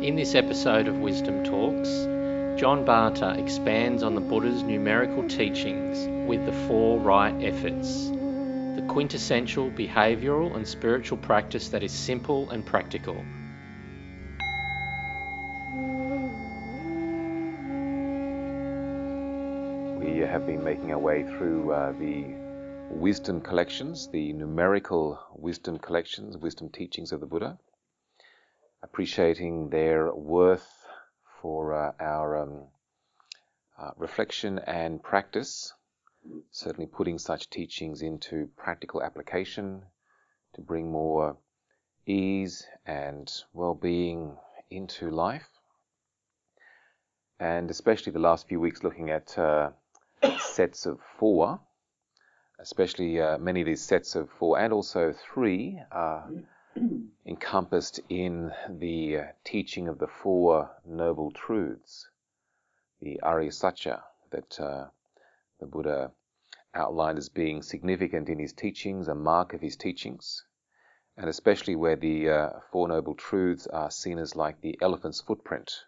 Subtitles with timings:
[0.00, 1.88] In this episode of Wisdom Talks,
[2.56, 9.72] John Barter expands on the Buddha's numerical teachings with the four right efforts, the quintessential
[9.72, 13.16] behavioral and spiritual practice that is simple and practical.
[19.98, 22.24] We have been making our way through uh, the
[22.88, 27.58] wisdom collections, the numerical wisdom collections, wisdom teachings of the Buddha,
[28.98, 30.84] appreciating their worth
[31.40, 32.64] for uh, our um,
[33.80, 35.72] uh, reflection and practice,
[36.50, 39.84] certainly putting such teachings into practical application
[40.52, 41.36] to bring more
[42.06, 44.36] ease and well-being
[44.68, 45.48] into life.
[47.38, 49.70] And especially the last few weeks looking at uh,
[50.40, 51.60] sets of four,
[52.58, 56.28] especially uh, many of these sets of four and also three are
[57.26, 62.08] encompassed in the uh, teaching of the four noble truths,
[63.00, 63.50] the Arya
[64.30, 64.86] that uh,
[65.60, 66.12] the Buddha
[66.74, 70.44] outlined as being significant in his teachings, a mark of his teachings,
[71.16, 75.84] and especially where the uh, Four Noble Truths are seen as like the elephant's footprint,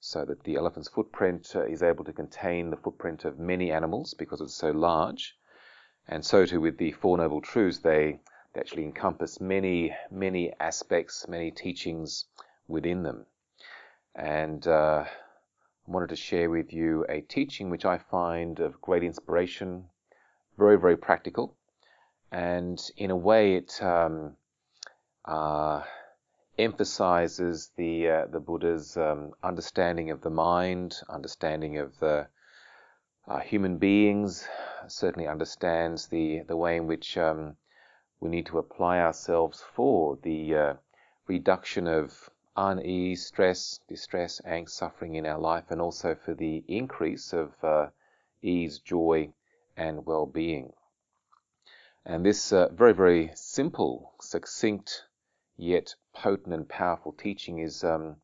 [0.00, 4.14] so that the elephant's footprint uh, is able to contain the footprint of many animals
[4.14, 5.36] because it's so large,
[6.06, 8.20] and so too with the Four Noble Truths, they
[8.58, 12.24] actually encompass many, many aspects, many teachings
[12.66, 13.24] within them.
[14.14, 19.04] And uh, I wanted to share with you a teaching which I find of great
[19.04, 19.84] inspiration,
[20.58, 21.56] very, very practical,
[22.32, 24.36] and in a way it um,
[25.24, 25.82] uh,
[26.58, 32.26] emphasizes the uh, the Buddha's um, understanding of the mind, understanding of the
[33.28, 34.46] uh, human beings,
[34.88, 37.56] certainly understands the the way in which um,
[38.20, 40.74] we need to apply ourselves for the uh,
[41.26, 47.32] reduction of unease, stress, distress, angst, suffering in our life, and also for the increase
[47.32, 47.86] of uh,
[48.42, 49.32] ease, joy,
[49.76, 50.72] and well-being.
[52.04, 55.04] And this uh, very, very simple, succinct,
[55.56, 58.16] yet potent and powerful teaching is um,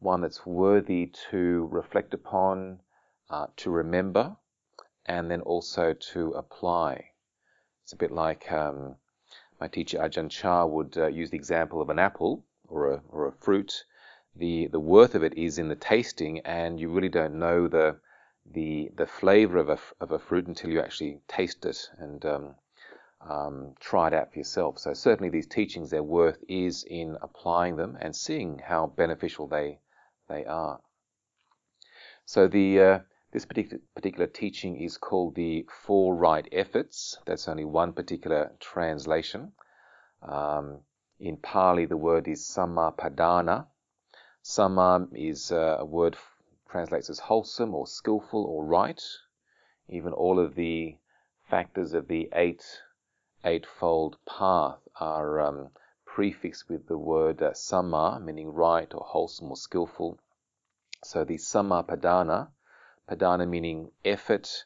[0.00, 2.80] one that's worthy to reflect upon,
[3.30, 4.36] uh, to remember,
[5.04, 7.10] and then also to apply.
[7.84, 8.96] It's a bit like um,
[9.60, 13.26] my teacher Ajahn Chah would uh, use the example of an apple or a, or
[13.28, 13.84] a fruit.
[14.34, 17.96] The, the worth of it is in the tasting, and you really don't know the,
[18.52, 22.54] the, the flavor of a, of a fruit until you actually taste it and um,
[23.28, 24.78] um, try it out for yourself.
[24.78, 29.78] So certainly these teachings, their worth is in applying them and seeing how beneficial they,
[30.28, 30.80] they are.
[32.26, 32.98] So the, uh,
[33.32, 37.18] this particular, teaching is called the Four Right Efforts.
[37.26, 39.52] That's only one particular translation.
[40.22, 40.80] Um,
[41.18, 43.66] in Pali, the word is Sammappadhana.
[44.44, 46.16] Samma is uh, a word
[46.70, 49.02] translates as wholesome or skillful or right.
[49.88, 50.96] Even all of the
[51.48, 52.62] factors of the eight
[53.44, 55.70] eightfold path are um,
[56.04, 60.18] prefixed with the word uh, samma, meaning right or wholesome or skillful.
[61.04, 62.48] So the Sammappadhana
[63.08, 64.64] Padhana meaning effort,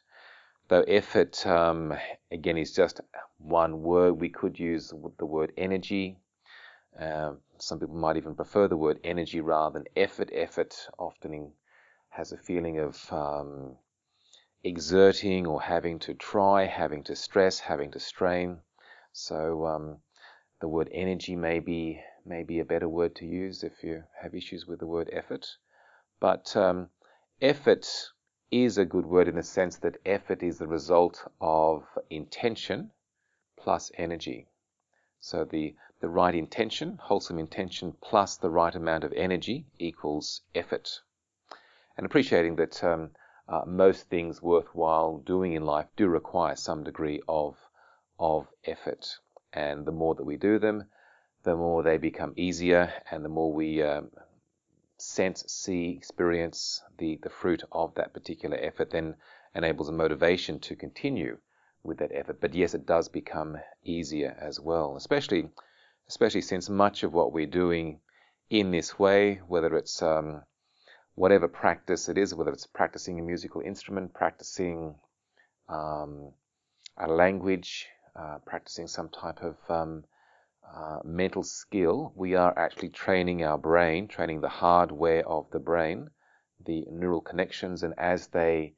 [0.67, 1.93] though effort um,
[2.31, 3.01] again is just
[3.37, 4.13] one word.
[4.13, 6.17] We could use the word energy.
[6.99, 10.29] Uh, some people might even prefer the word energy rather than effort.
[10.33, 11.53] Effort often
[12.09, 13.77] has a feeling of um,
[14.63, 18.59] exerting or having to try, having to stress, having to strain.
[19.13, 19.97] So um,
[20.61, 24.33] the word energy may be, may be a better word to use if you have
[24.33, 25.47] issues with the word effort.
[26.19, 26.89] But um,
[27.41, 27.87] effort
[28.51, 32.91] is a good word in the sense that effort is the result of intention
[33.57, 34.47] plus energy.
[35.21, 41.01] So the, the right intention, wholesome intention, plus the right amount of energy equals effort.
[41.95, 43.11] And appreciating that um,
[43.47, 47.55] uh, most things worthwhile doing in life do require some degree of,
[48.19, 49.17] of effort.
[49.53, 50.85] And the more that we do them,
[51.43, 54.11] the more they become easier and the more we um,
[55.01, 59.15] sense, see, experience the, the fruit of that particular effort, then
[59.55, 61.37] enables a motivation to continue
[61.83, 62.39] with that effort.
[62.39, 65.49] But yes, it does become easier as well, especially
[66.07, 67.99] especially since much of what we're doing
[68.49, 70.41] in this way, whether it's um,
[71.15, 74.95] whatever practice it is, whether it's practicing a musical instrument, practicing
[75.69, 76.31] um,
[76.97, 80.03] a language, uh, practicing some type of um,
[80.73, 86.09] uh, mental skill, we are actually training our brain, training the hardware of the brain,
[86.65, 88.73] the neural connections, and as they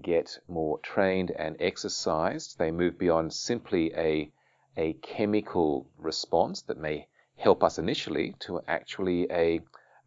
[0.00, 4.32] get more trained and exercised, they move beyond simply a,
[4.76, 7.06] a chemical response that may
[7.36, 9.60] help us initially to actually a,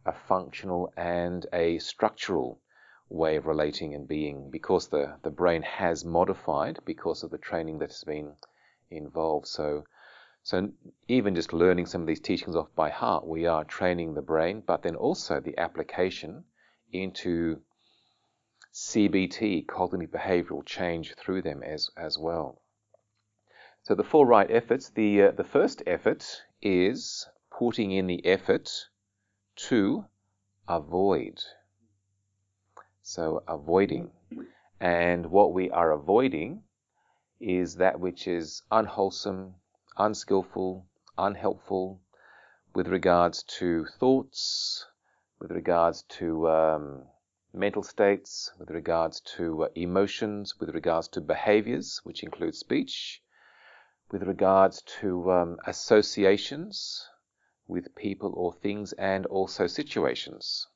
[0.04, 2.60] a functional and a structural
[3.08, 7.78] way of relating and being because the, the brain has modified because of the training
[7.78, 8.34] that's been
[8.90, 9.46] involved.
[9.46, 9.84] So,
[10.48, 10.66] so
[11.08, 14.62] even just learning some of these teachings off by heart, we are training the brain,
[14.66, 16.42] but then also the application
[16.90, 17.60] into
[18.72, 22.62] CBT, cognitive behavioral change through them as, as well.
[23.82, 26.24] So the four right efforts, the, uh, the first effort
[26.62, 28.70] is putting in the effort
[29.68, 30.06] to
[30.66, 31.42] avoid.
[33.02, 34.12] So avoiding.
[34.80, 36.62] And what we are avoiding
[37.38, 39.54] is that which is unwholesome,
[39.98, 40.86] unskillful,
[41.18, 42.00] unhelpful
[42.74, 44.86] with regards to thoughts,
[45.40, 47.02] with regards to um,
[47.52, 53.20] mental states, with regards to uh, emotions, with regards to behaviors, which include speech,
[54.12, 57.06] with regards to um, associations
[57.66, 60.66] with people or things, and also situations.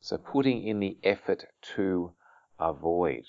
[0.00, 1.44] So putting in the effort
[1.76, 2.12] to
[2.58, 3.24] avoid.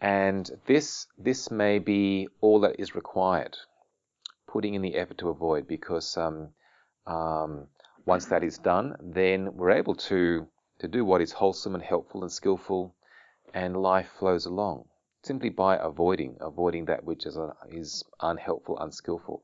[0.00, 3.56] And this, this may be all that is required.
[4.48, 6.48] Putting in the effort to avoid, because um,
[7.06, 7.68] um,
[8.04, 10.48] once that is done, then we're able to
[10.80, 12.94] to do what is wholesome and helpful and skillful,
[13.54, 14.88] and life flows along
[15.22, 19.42] simply by avoiding, avoiding that which is, uh, is unhelpful, unskillful.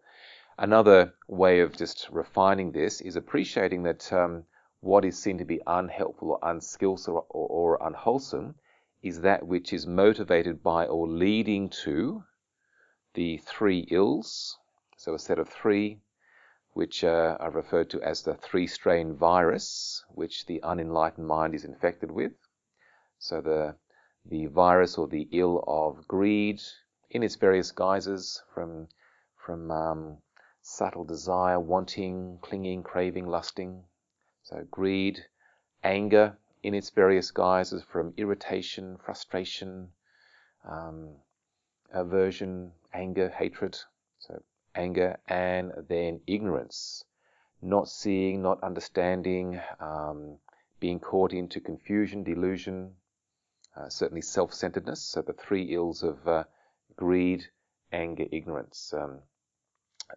[0.57, 4.45] Another way of just refining this is appreciating that um,
[4.81, 8.55] what is seen to be unhelpful or unskillful or, or, or unwholesome
[9.03, 12.23] is that which is motivated by or leading to
[13.15, 14.57] the three ills.
[15.05, 16.01] So a set of three
[16.73, 21.67] which uh, are referred to as the three strain virus, which the unenlightened mind is
[21.67, 22.33] infected with.
[23.19, 23.77] So the,
[24.25, 26.63] the virus or the ill of greed
[27.11, 28.89] in its various guises from,
[29.37, 30.23] from um,
[30.63, 33.85] subtle desire, wanting, clinging, craving, lusting.
[34.43, 35.23] So greed,
[35.83, 39.93] anger in its various guises from irritation, frustration,
[40.67, 41.11] um,
[41.93, 43.79] aversion, anger, hatred.
[44.19, 44.43] So
[44.75, 47.05] anger, and then ignorance.
[47.63, 50.39] Not seeing, not understanding, um,
[50.81, 52.95] being caught into confusion, delusion,
[53.77, 55.03] uh, certainly self centeredness.
[55.03, 56.45] So the three ills of uh,
[56.97, 57.47] greed,
[57.93, 59.21] anger, ignorance, um,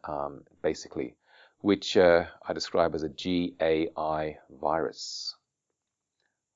[0.04, 1.16] um, basically,
[1.62, 5.36] which uh, I describe as a GAI virus.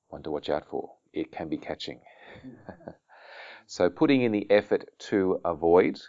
[0.08, 0.92] One to watch out for.
[1.12, 2.00] It can be catching.
[3.66, 6.00] so putting in the effort to avoid.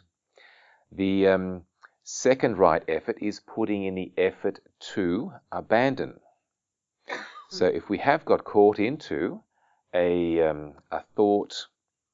[0.91, 1.63] The um,
[2.05, 4.59] Second right effort is putting in the effort
[4.93, 6.19] to abandon.
[7.49, 9.41] So if we have got caught into
[9.93, 11.67] a, um, a thought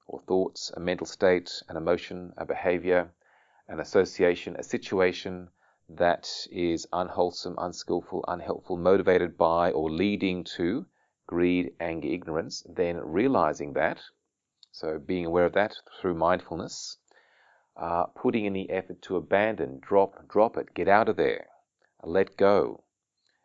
[0.06, 3.12] or thoughts, a mental state, an emotion, a behavior,
[3.68, 5.50] an association, a situation
[5.90, 10.86] that is unwholesome, unskillful, unhelpful, motivated by or leading to
[11.26, 14.00] greed, anger, ignorance, then realizing that,
[14.72, 16.99] so being aware of that through mindfulness,
[17.76, 21.48] uh, putting in the effort to abandon, drop, drop it, get out of there,
[22.04, 22.84] let go.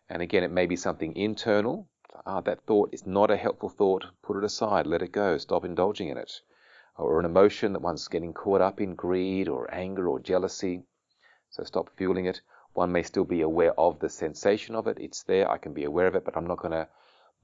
[0.08, 1.88] And again, it may be something internal.
[2.26, 4.06] Ah, that thought is not a helpful thought.
[4.22, 6.40] Put it aside, let it go, stop indulging in it.
[6.96, 10.84] Or an emotion that one's getting caught up in greed or anger or jealousy.
[11.50, 12.40] So stop fueling it.
[12.72, 14.98] One may still be aware of the sensation of it.
[15.00, 15.50] It's there.
[15.50, 16.88] I can be aware of it, but I'm not going to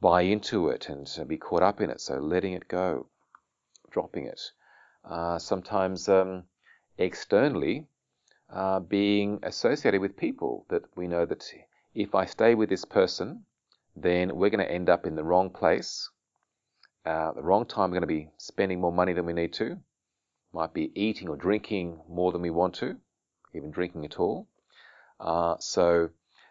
[0.00, 2.00] buy into it and be caught up in it.
[2.00, 3.06] So letting it go,
[3.90, 4.40] dropping it.
[5.04, 6.44] Uh, sometimes um,
[7.00, 7.86] externally
[8.52, 11.50] uh, being associated with people that we know that
[11.94, 13.44] if I stay with this person,
[13.96, 16.10] then we're going to end up in the wrong place,
[17.04, 17.90] uh, the wrong time.
[17.90, 19.78] We're going to be spending more money than we need to,
[20.52, 22.96] might be eating or drinking more than we want to,
[23.54, 24.46] even drinking at all.
[25.18, 26.10] Uh, so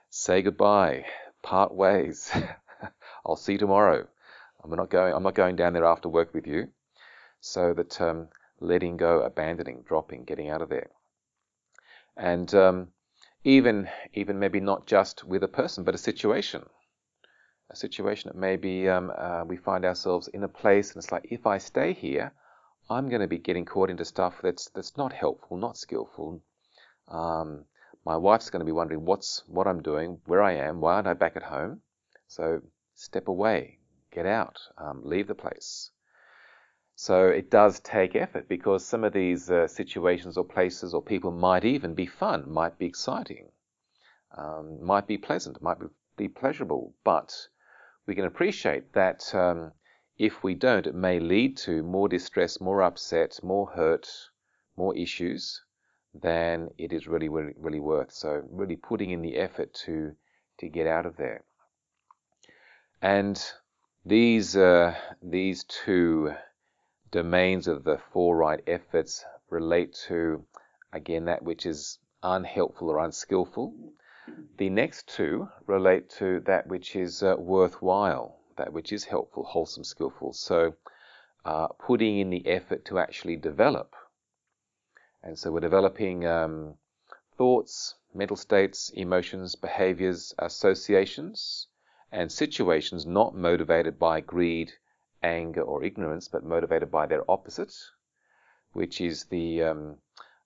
[0.10, 1.06] say goodbye,
[1.42, 2.32] part ways.
[3.26, 4.08] I'll see you tomorrow.
[4.64, 5.14] I'm not going.
[5.14, 6.70] I'm not going down there after work with you,
[7.40, 8.28] so that um,
[8.60, 10.90] letting go, abandoning, dropping, getting out of there.
[12.18, 12.88] And um,
[13.44, 16.64] even even maybe not just with a person, but a situation.
[17.72, 21.28] A situation that maybe um, uh, we find ourselves in a place, and it's like,
[21.30, 22.34] if I stay here,
[22.90, 26.42] I'm going to be getting caught into stuff that's that's not helpful, not skillful.
[27.08, 27.66] Um,
[28.06, 31.08] my wife's going to be wondering what's what I'm doing, where I am, why aren't
[31.08, 31.82] I back at home?
[32.28, 32.62] So
[32.96, 33.78] step away,
[34.12, 35.92] get out, um, leave the place.
[37.02, 41.32] So it does take effort because some of these uh, situations or places or people
[41.32, 43.54] might even be fun, might be exciting,
[44.38, 45.78] um, might be pleasant, might
[46.18, 47.34] be pleasurable, but
[48.06, 49.72] we can appreciate that um,
[50.18, 54.10] if we don't, it may lead to more distress, more upset, more hurt,
[54.76, 55.64] more issues
[56.14, 58.12] than it is really, really, really worth.
[58.12, 60.18] So really putting in the effort to
[60.58, 61.46] to get out of there.
[63.02, 63.42] And
[64.06, 66.34] these, uh, these two
[67.12, 70.46] domains of the four right efforts relate to,
[70.94, 73.74] again, that which is unhelpful or unskillful.
[74.58, 79.84] The next two relate to that which is uh, worthwhile, that which is helpful, wholesome,
[79.84, 80.34] skillful.
[80.34, 80.76] So,
[81.46, 83.96] uh, putting in the effort to actually develop.
[85.24, 86.76] And so, we're developing um,
[87.38, 91.68] thoughts, mental states, emotions, behaviors, associations,
[92.12, 94.74] and situations not motivated by greed,
[95.22, 97.76] anger, or ignorance, but motivated by their opposite,
[98.74, 99.98] which is the um,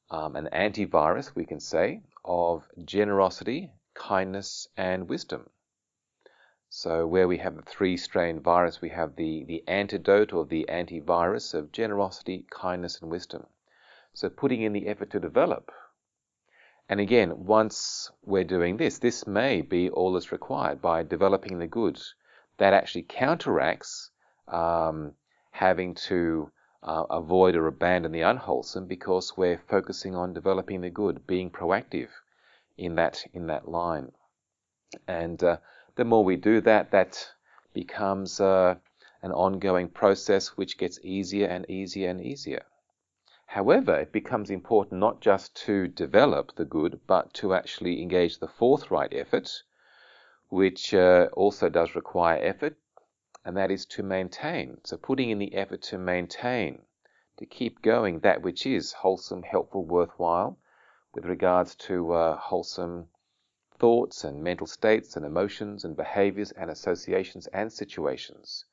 [0.09, 5.49] um, an antivirus, we can say, of generosity, kindness, and wisdom.
[6.69, 11.53] So where we have the three-strain virus, we have the, the antidote or the antivirus
[11.53, 13.45] of generosity, kindness, and wisdom.
[14.13, 15.71] So putting in the effort to develop.
[16.89, 21.67] And again, once we're doing this, this may be all that's required by developing the
[21.67, 21.99] good.
[22.57, 24.11] That actually counteracts
[24.47, 25.13] um,
[25.51, 26.51] having to
[26.83, 32.09] uh, avoid or abandon the unwholesome because we're focusing on developing the good, being proactive
[32.77, 34.11] in that in that line.
[35.07, 35.57] And uh,
[35.95, 37.31] the more we do that, that
[37.73, 38.75] becomes uh,
[39.21, 42.65] an ongoing process which gets easier and easier and easier.
[43.45, 48.47] However, it becomes important not just to develop the good, but to actually engage the
[48.47, 49.63] fourth right effort,
[50.49, 52.75] which uh, also does require effort,
[53.45, 54.79] and that is to maintain.
[54.83, 56.81] So putting in the effort to maintain,
[57.37, 60.57] to keep going that which is wholesome, helpful, worthwhile,
[61.13, 63.07] with regards to uh, wholesome
[63.77, 68.65] thoughts and mental states and emotions and behaviors and associations and situations,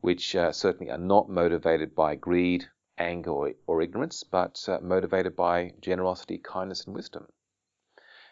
[0.00, 2.64] which uh, certainly are not motivated by greed,
[2.96, 7.26] anger, or, or ignorance, but uh, motivated by generosity, kindness, and wisdom.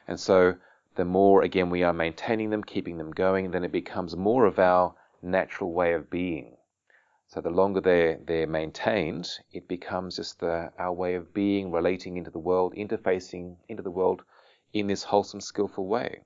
[0.07, 0.57] And so,
[0.95, 4.59] the more, again, we are maintaining them, keeping them going, then it becomes more of
[4.59, 6.57] our natural way of being.
[7.29, 12.19] So the longer they're, they're maintained, it becomes just the, our way of being, relating
[12.19, 14.23] into the world, interfacing into the world
[14.73, 16.21] in this wholesome, skillful way.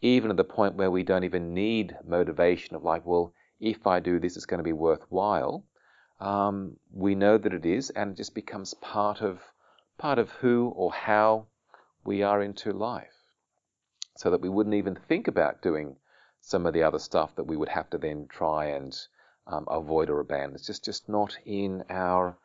[0.00, 3.98] Even at the point where we don't even need motivation of like, well, if I
[3.98, 5.64] do this, it's going to be worthwhile.
[6.20, 9.40] Um, we know that it is, and it just becomes part of
[9.98, 11.46] part of who or how
[12.04, 13.14] we are into life,
[14.16, 15.96] so that we wouldn't even think about doing
[16.48, 18.98] some of the other stuff that we would have to then try and
[19.46, 20.54] um, avoid or abandon.
[20.54, 22.38] It's just, just not in our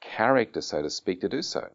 [0.00, 1.68] character, so to speak, to do so.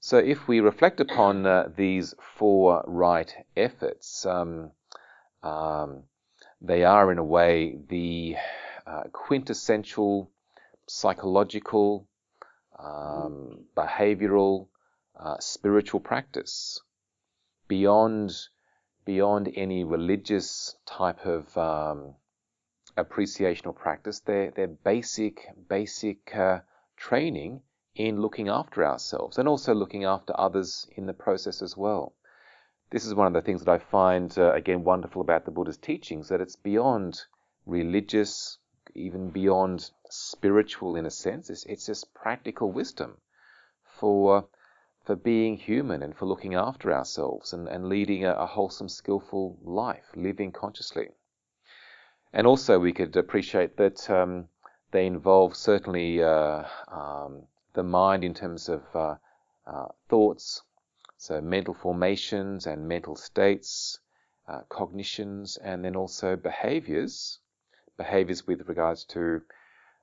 [0.00, 4.72] So if we reflect upon uh, these four right efforts, um,
[5.44, 6.02] um,
[6.60, 8.34] they are in a way the
[8.86, 10.32] uh, quintessential
[10.88, 12.08] psychological,
[12.76, 14.66] um, behavioral,
[15.16, 16.80] uh, spiritual practice
[17.68, 18.32] beyond
[19.04, 22.14] beyond any religious type of um,
[22.96, 24.20] appreciation or practice.
[24.20, 26.60] They're, they're basic, basic uh,
[26.96, 27.62] training
[27.94, 32.14] in looking after ourselves and also looking after others in the process as well.
[32.90, 35.78] This is one of the things that I find, uh, again, wonderful about the Buddha's
[35.78, 37.20] teachings, that it's beyond
[37.64, 38.58] religious,
[38.94, 41.50] even beyond spiritual in a sense.
[41.50, 43.16] It's, it's just practical wisdom
[43.98, 44.48] for
[45.10, 49.58] for being human and for looking after ourselves and, and leading a, a wholesome, skillful
[49.60, 51.08] life, living consciously.
[52.32, 54.46] And also, we could appreciate that um,
[54.92, 59.16] they involve certainly uh, um, the mind in terms of uh,
[59.66, 60.62] uh, thoughts,
[61.16, 63.98] so mental formations and mental states,
[64.46, 67.40] uh, cognitions, and then also behaviors,
[67.96, 69.42] behaviors with regards to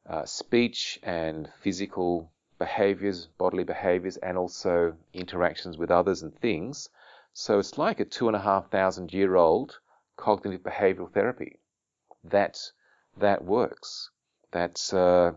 [0.10, 6.90] uh, speech and physical behaviors, bodily behaviors, and also interactions with others and things.
[7.34, 9.80] So it's like a two and a half thousand year old
[10.16, 11.60] cognitive behavioral therapy.
[12.24, 12.60] That
[13.18, 14.10] that works.
[14.52, 15.34] That's uh,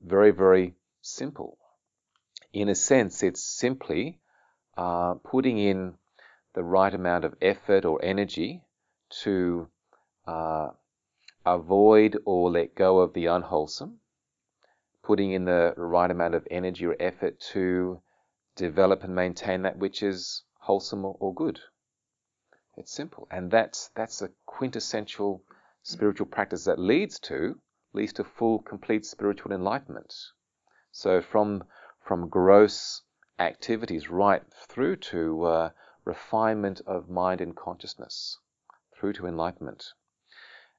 [0.00, 1.58] very very simple.
[2.52, 4.20] In a sense, it's simply
[4.76, 5.94] uh, putting in
[6.54, 8.62] the right amount of effort or energy
[9.22, 9.68] to
[10.26, 10.68] uh,
[11.44, 14.00] avoid or let go of the unwholesome
[15.04, 18.00] putting in the right amount of energy or effort to
[18.56, 21.60] develop and maintain that which is wholesome or, good.
[22.76, 23.28] It's simple.
[23.30, 25.42] And that's, that's a quintessential
[25.82, 27.60] spiritual practice that leads to,
[27.92, 30.14] leads to full, complete spiritual enlightenment.
[30.90, 31.64] So from,
[32.00, 33.02] from gross
[33.38, 35.70] activities right through to uh,
[36.04, 38.38] refinement of mind and consciousness,
[38.98, 39.92] through to enlightenment.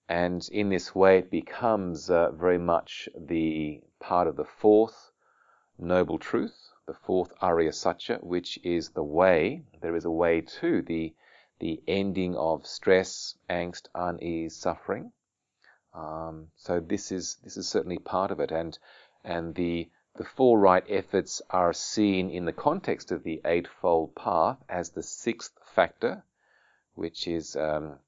[0.07, 5.11] And in this way, it becomes uh, very much the part of the fourth
[5.79, 9.63] noble truth, the fourth Arya Satya, which is the way.
[9.81, 11.15] There is a way to the
[11.59, 15.11] the ending of stress, angst, unease, suffering.
[15.93, 18.77] Um, so this is this is certainly part of it, and
[19.23, 24.57] and the the four right efforts are seen in the context of the Eightfold Path
[24.69, 26.23] as the sixth factor,
[26.93, 27.99] which is um,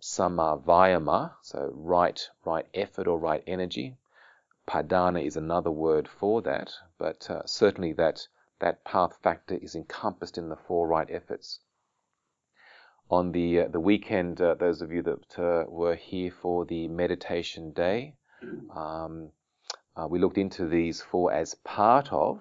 [0.00, 3.96] Samma Vayama, so right right effort or right energy.
[4.66, 8.26] Padhana is another word for that, but uh, certainly that
[8.58, 11.60] that path factor is encompassed in the four right efforts
[13.10, 16.86] on the uh, the weekend, uh, those of you that uh, were here for the
[16.88, 18.14] meditation day,
[18.74, 19.30] um,
[19.96, 22.40] uh, we looked into these four as part of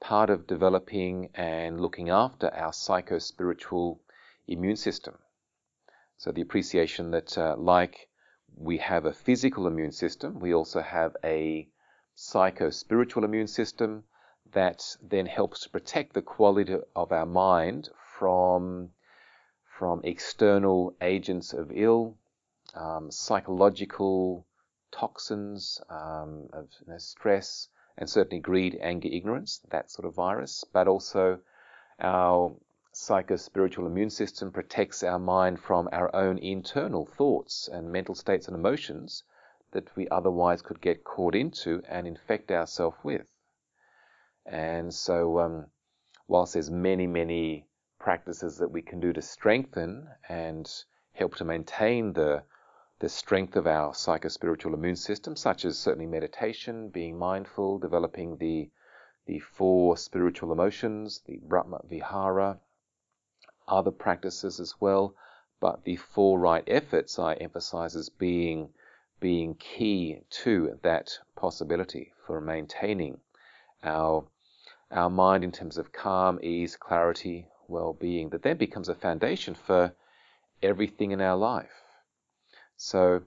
[0.00, 4.00] part of developing and looking after our psycho spiritual
[4.46, 5.16] immune system.
[6.22, 8.08] So the appreciation that, uh, like
[8.54, 11.68] we have a physical immune system, we also have a
[12.14, 14.04] psycho spiritual immune system
[14.52, 17.88] that then helps to protect the quality of our mind
[18.20, 18.92] from
[19.64, 22.16] from external agents of ill,
[22.76, 24.46] um, psychological
[24.92, 27.66] toxins um, of you know, stress,
[27.98, 31.40] and certainly greed, anger, ignorance, that sort of virus, but also
[31.98, 32.54] our
[32.94, 38.54] psycho-spiritual immune system protects our mind from our own internal thoughts and mental states and
[38.54, 39.24] emotions
[39.70, 43.26] that we otherwise could get caught into and infect ourselves with.
[44.44, 45.66] And so, um,
[46.28, 47.66] whilst there's many, many
[47.98, 50.70] practices that we can do to strengthen and
[51.12, 52.42] help to maintain the
[52.98, 58.70] the strength of our psycho-spiritual immune system, such as certainly meditation, being mindful, developing the
[59.26, 62.60] the four spiritual emotions, the Brahma Vihara,
[63.68, 65.14] other practices as well,
[65.60, 68.72] but the four right efforts I emphasize as being
[69.20, 73.20] being key to that possibility for maintaining
[73.84, 74.26] our
[74.90, 79.54] our mind in terms of calm, ease, clarity, well being that then becomes a foundation
[79.54, 79.94] for
[80.62, 81.82] everything in our life.
[82.76, 83.22] So,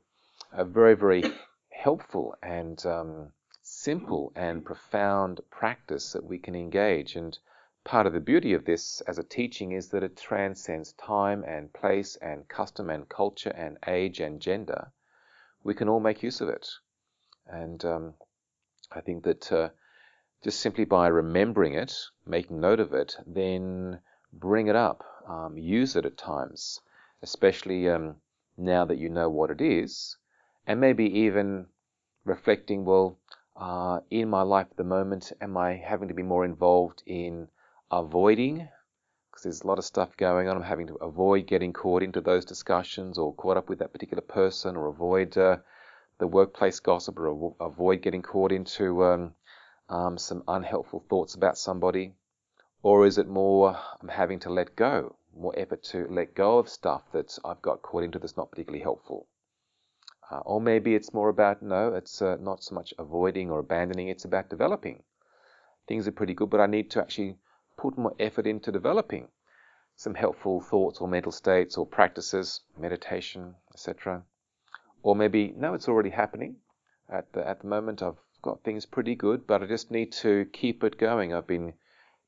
[0.51, 1.23] a very, very
[1.69, 7.15] helpful and um, simple and profound practice that we can engage.
[7.15, 7.37] And
[7.85, 11.71] part of the beauty of this as a teaching is that it transcends time and
[11.71, 14.91] place and custom and culture and age and gender.
[15.63, 16.67] We can all make use of it.
[17.45, 18.15] And um,
[18.91, 19.69] I think that uh,
[20.43, 21.95] just simply by remembering it,
[22.25, 23.99] making note of it, then
[24.33, 26.81] bring it up, um, use it at times,
[27.21, 28.15] especially um,
[28.57, 30.17] now that you know what it is,
[30.65, 31.67] and maybe even
[32.25, 33.19] reflecting, well,
[33.55, 37.47] uh, in my life at the moment, am I having to be more involved in
[37.91, 38.67] avoiding?
[39.29, 40.57] Because there's a lot of stuff going on.
[40.57, 44.21] I'm having to avoid getting caught into those discussions or caught up with that particular
[44.21, 45.57] person or avoid uh,
[46.17, 49.33] the workplace gossip or avoid getting caught into um,
[49.89, 52.13] um, some unhelpful thoughts about somebody.
[52.81, 56.69] Or is it more I'm having to let go, more effort to let go of
[56.69, 59.27] stuff that I've got caught into that's not particularly helpful?
[60.31, 64.07] Uh, or maybe it's more about no, it's uh, not so much avoiding or abandoning,
[64.07, 65.03] it's about developing.
[65.87, 67.37] Things are pretty good, but I need to actually
[67.85, 69.27] put more effort into developing
[69.95, 74.23] some helpful thoughts or mental states or practices, meditation, etc.
[75.03, 76.55] Or maybe no, it's already happening.
[77.07, 80.45] At the at the moment, I've got things pretty good, but I just need to
[80.51, 81.31] keep it going.
[81.31, 81.73] I've been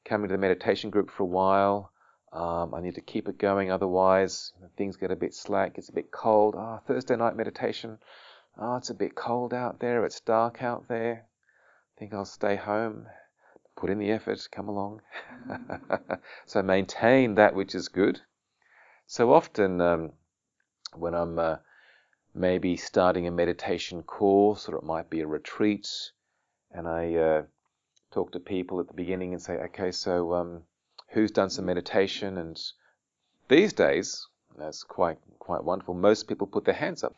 [0.05, 1.91] coming to the meditation group for a while.
[2.31, 5.79] Um, I need to keep it going, otherwise things get a bit slack.
[5.79, 6.53] It's a bit cold.
[6.55, 7.97] Ah, oh, Thursday night meditation.
[8.57, 10.05] Ah, oh, it's a bit cold out there.
[10.05, 11.25] It's dark out there.
[11.25, 13.07] I think I'll stay home.
[13.77, 14.45] Put in the effort.
[14.51, 15.01] Come along.
[16.45, 18.19] so maintain that which is good.
[19.05, 20.11] So often, um,
[20.95, 21.57] when I'm uh,
[22.33, 25.87] maybe starting a meditation course, or it might be a retreat,
[26.71, 27.43] and I uh,
[28.11, 30.63] talk to people at the beginning and say, okay, so um,
[31.09, 32.37] who's done some meditation?
[32.37, 32.59] And
[33.47, 35.93] these days, that's quite quite wonderful.
[35.93, 37.15] Most people put their hands up.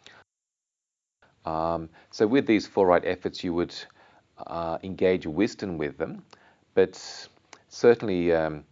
[1.45, 3.73] Um, so with these four right efforts, you would
[4.45, 6.23] uh, engage wisdom with them,
[6.79, 7.27] but
[7.67, 8.63] certainly um,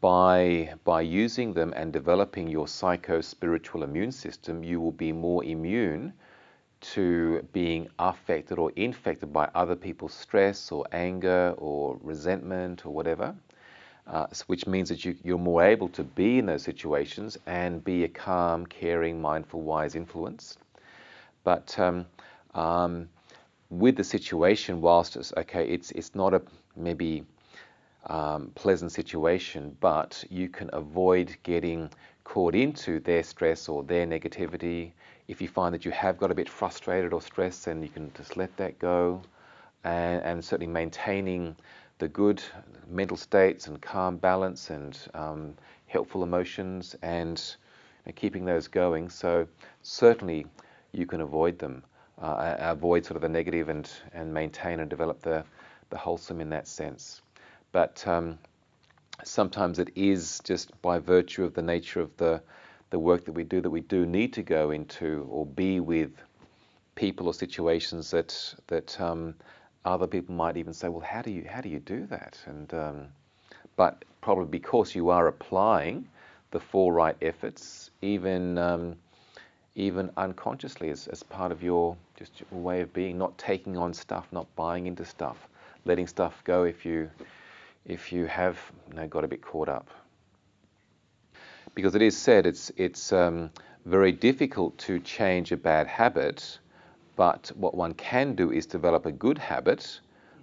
[0.00, 5.44] by by using them and developing your psycho spiritual immune system, you will be more
[5.44, 6.12] immune
[6.94, 13.32] to being affected or infected by other people's stress or anger or resentment or whatever,
[14.08, 18.02] uh, which means that you, you're more able to be in those situations and be
[18.02, 20.58] a calm, caring, mindful, wise influence.
[21.44, 22.06] But um,
[22.52, 23.08] um,
[23.70, 26.42] with the situation, whilst it's okay, it's it's not a
[26.76, 27.24] maybe
[28.06, 31.90] um, pleasant situation, but you can avoid getting
[32.24, 34.92] caught into their stress or their negativity
[35.26, 38.12] if you find that you have got a bit frustrated or stressed, then you can
[38.14, 39.22] just let that go.
[39.84, 41.56] And, and certainly maintaining
[41.98, 42.42] the good
[42.88, 45.54] mental states and calm balance and um,
[45.86, 47.38] helpful emotions and
[48.04, 49.08] you know, keeping those going.
[49.08, 49.46] So
[49.82, 50.46] certainly
[50.92, 51.82] you can avoid them,
[52.20, 55.44] uh, avoid sort of the negative and, and maintain and develop the,
[55.90, 57.22] the wholesome in that sense.
[57.74, 58.38] But um,
[59.24, 62.40] sometimes it is just by virtue of the nature of the,
[62.90, 66.12] the work that we do that we do need to go into or be with
[66.94, 69.34] people or situations that that um,
[69.84, 72.38] other people might even say, well, how do you how do you do that?
[72.46, 73.06] And um,
[73.74, 76.06] but probably because you are applying
[76.52, 78.94] the four right efforts, even um,
[79.74, 83.92] even unconsciously as, as part of your just your way of being, not taking on
[83.92, 85.48] stuff, not buying into stuff,
[85.84, 87.10] letting stuff go if you
[87.84, 89.88] if you have you know, got a bit caught up.
[91.74, 93.50] Because it is said it's it's um,
[93.84, 96.58] very difficult to change a bad habit,
[97.16, 100.00] but what one can do is develop a good habit,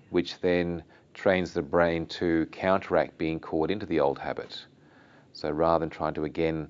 [0.09, 4.65] which then trains the brain to counteract being caught into the old habit.
[5.33, 6.67] So rather than trying to again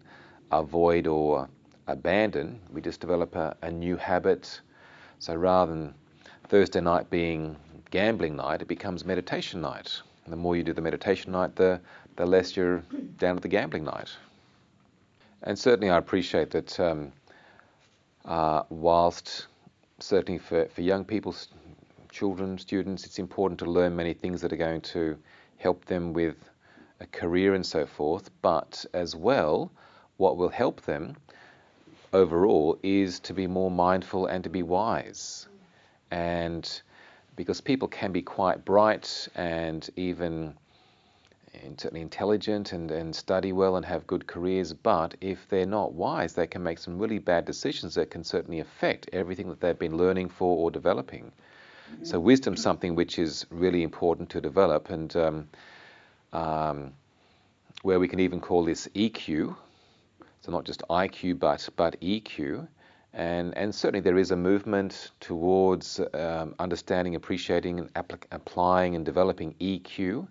[0.51, 1.49] avoid or
[1.87, 4.61] abandon, we just develop a, a new habit.
[5.19, 5.93] So rather than
[6.47, 7.57] Thursday night being
[7.89, 10.01] gambling night, it becomes meditation night.
[10.25, 11.79] And the more you do the meditation night, the,
[12.15, 12.83] the less you're
[13.17, 14.09] down at the gambling night.
[15.43, 17.11] And certainly, I appreciate that um,
[18.25, 19.47] uh, whilst
[19.99, 21.35] certainly for, for young people,
[22.11, 25.17] children, students, it's important to learn many things that are going to
[25.57, 26.35] help them with
[26.99, 29.71] a career and so forth, but as well,
[30.17, 31.15] what will help them
[32.13, 35.47] overall is to be more mindful and to be wise.
[36.11, 36.81] And
[37.35, 40.53] because people can be quite bright and even
[41.77, 46.33] certainly intelligent and, and study well and have good careers, but if they're not wise,
[46.33, 49.97] they can make some really bad decisions that can certainly affect everything that they've been
[49.97, 51.31] learning for or developing.
[52.03, 55.49] So wisdom's something which is really important to develop, and um,
[56.31, 56.93] um,
[57.81, 59.55] where we can even call this EQ,
[60.41, 62.67] so not just IQ but but EQ,
[63.13, 67.89] and and certainly there is a movement towards um, understanding, appreciating, and
[68.31, 70.27] applying and developing EQ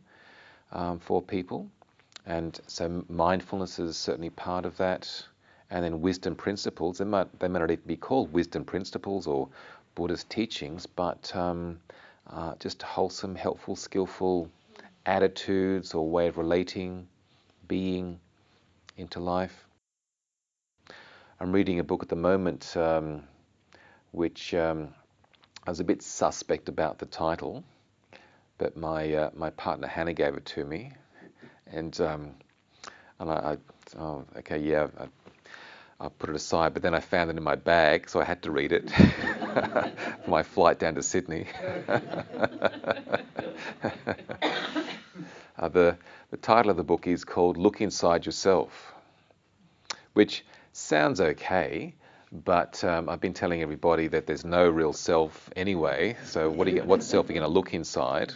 [0.73, 1.69] um, for people,
[2.27, 5.27] and so mindfulness is certainly part of that.
[5.73, 9.49] And then wisdom principles, they might they might not even be called wisdom principles or
[9.95, 11.79] Buddhist teachings, but um,
[12.29, 14.49] uh, just wholesome, helpful, skillful
[15.07, 17.07] attitudes or way of relating,
[17.69, 18.19] being
[18.97, 19.67] into life.
[21.43, 23.23] I'm reading a book at the moment um,
[24.11, 24.91] which um,
[25.67, 27.65] I was a bit suspect about the title,
[28.59, 30.93] but my uh, my partner Hannah gave it to me,
[31.73, 32.33] and um,
[33.19, 33.57] and I, I,
[33.99, 35.07] oh okay yeah I,
[36.05, 38.43] I put it aside, but then I found it in my bag, so I had
[38.43, 38.91] to read it
[40.25, 41.47] for my flight down to Sydney.
[41.89, 42.01] uh,
[45.71, 45.97] the
[46.33, 48.93] the title of the book is called Look Inside Yourself,
[50.13, 50.45] which
[50.81, 51.95] sounds okay,
[52.33, 56.17] but um, I've been telling everybody that there's no real self anyway.
[56.25, 58.33] So what, you, what self are you going to look inside?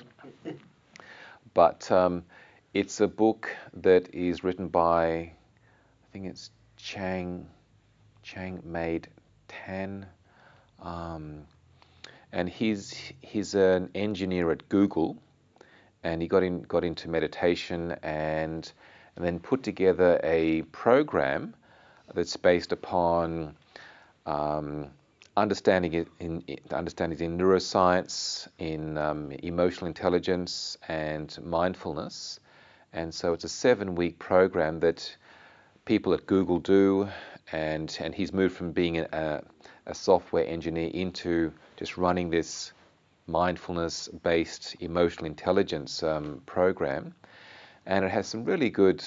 [1.54, 2.24] But um,
[2.72, 5.32] it's a book that is written by, I
[6.12, 7.46] think it's Chang,
[8.22, 9.08] Chang Made
[9.48, 10.06] Tan,
[10.82, 11.44] um,
[12.32, 15.16] and he's he's an engineer at Google,
[16.02, 18.70] and he got in got into meditation and
[19.14, 21.54] and then put together a program
[22.14, 23.54] that's based upon
[24.26, 24.90] um,
[25.36, 32.40] understanding it in, in in neuroscience, in um, emotional intelligence, and mindfulness.
[32.92, 35.16] And so it's a seven-week program that
[35.84, 37.08] people at Google do,
[37.52, 39.42] and and he's moved from being a,
[39.86, 42.72] a software engineer into just running this
[43.26, 47.14] mindfulness-based emotional intelligence um, program,
[47.86, 49.02] and it has some really good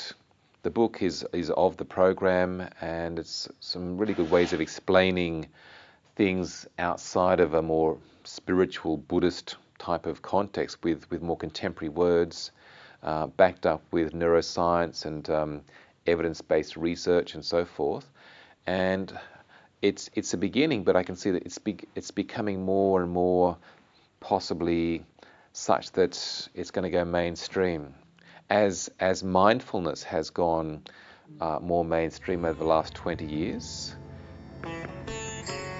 [0.68, 5.48] the book is, is of the program and it's some really good ways of explaining
[6.18, 12.52] things outside of a more spiritual Buddhist type of context with, with more contemporary words,
[13.02, 15.62] uh, backed up with neuroscience and um,
[16.06, 18.12] evidence based research and so forth.
[18.66, 19.18] And
[19.82, 23.10] it's, it's a beginning, but I can see that it's, be, it's becoming more and
[23.10, 23.56] more
[24.20, 25.06] possibly
[25.54, 27.94] such that it's going to go mainstream
[28.50, 30.84] as as mindfulness has gone
[31.42, 33.96] uh, more mainstream over the last 20 years.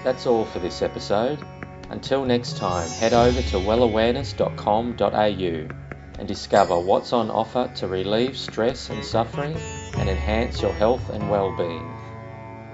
[0.04, 1.42] That's all for this episode.
[1.90, 5.74] Until next time, head over to wellawareness.com.au
[6.18, 9.56] and discover what's on offer to relieve stress and suffering
[9.96, 11.94] and enhance your health and well-being.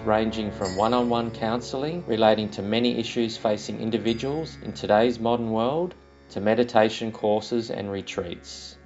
[0.05, 5.95] Ranging from one-on-one counselling relating to many issues facing individuals in today's modern world
[6.31, 8.77] to meditation courses and retreats.